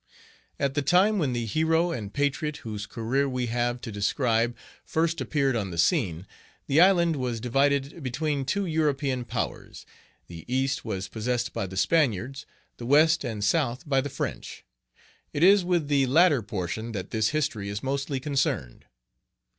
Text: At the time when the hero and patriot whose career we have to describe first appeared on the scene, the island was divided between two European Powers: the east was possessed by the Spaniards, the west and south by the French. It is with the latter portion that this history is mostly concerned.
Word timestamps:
At 0.59 0.73
the 0.73 0.81
time 0.81 1.19
when 1.19 1.33
the 1.33 1.45
hero 1.45 1.91
and 1.91 2.11
patriot 2.11 2.57
whose 2.65 2.87
career 2.87 3.29
we 3.29 3.45
have 3.53 3.79
to 3.81 3.91
describe 3.91 4.57
first 4.83 5.21
appeared 5.21 5.55
on 5.55 5.69
the 5.69 5.77
scene, 5.77 6.25
the 6.65 6.81
island 6.81 7.17
was 7.17 7.39
divided 7.39 8.01
between 8.01 8.43
two 8.43 8.65
European 8.65 9.25
Powers: 9.25 9.85
the 10.25 10.43
east 10.51 10.83
was 10.83 11.07
possessed 11.07 11.53
by 11.53 11.67
the 11.67 11.77
Spaniards, 11.77 12.47
the 12.77 12.85
west 12.87 13.23
and 13.23 13.43
south 13.43 13.87
by 13.87 14.01
the 14.01 14.09
French. 14.09 14.65
It 15.33 15.43
is 15.43 15.63
with 15.63 15.87
the 15.87 16.07
latter 16.07 16.41
portion 16.41 16.93
that 16.93 17.11
this 17.11 17.29
history 17.29 17.69
is 17.69 17.83
mostly 17.83 18.19
concerned. 18.19 18.85